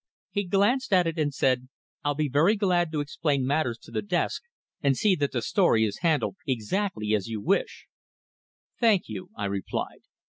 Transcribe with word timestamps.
He 0.31 0.45
glanced 0.45 0.91
at 0.93 1.05
it, 1.05 1.19
and 1.19 1.31
said, 1.31 1.69
"I'll 2.03 2.15
be 2.15 2.27
very 2.27 2.55
glad 2.55 2.91
to 2.91 3.01
explain 3.01 3.45
matters 3.45 3.77
to 3.83 3.91
the 3.91 4.01
desk, 4.01 4.41
and 4.81 4.97
see 4.97 5.13
that 5.17 5.31
the 5.31 5.43
story 5.43 5.85
is 5.85 5.99
handled 5.99 6.37
exactly 6.47 7.13
as 7.13 7.27
you 7.27 7.39
wish." 7.39 7.85
"Thank 8.79 9.03
you," 9.09 9.29
I 9.37 9.45
replied. 9.45 10.01